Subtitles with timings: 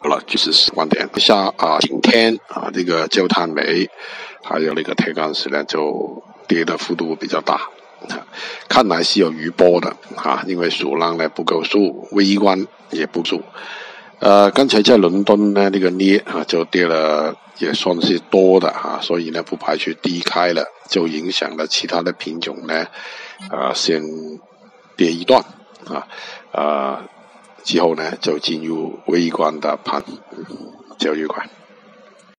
[0.00, 1.08] 好了，就是十观点。
[1.16, 3.90] 下啊，今天啊，这个焦炭煤
[4.44, 7.68] 还有那个铁矿石呢，就跌的幅度比较大，
[8.68, 13.42] 看来是有余波的啊，因为数浪呢不够数，微观也不足。
[14.20, 22.86] 呃，刚才在伦敦呢，那个镍啊就跌了，也算是多的啊，所以呢不排除低开了，就影响了其他的品种呢，
[23.50, 24.00] 啊先
[24.96, 25.44] 跌一段
[25.86, 26.06] 啊，
[26.52, 27.04] 啊。
[27.68, 30.02] 之后呢，就进入微观的盘，
[30.98, 31.46] 就愉快。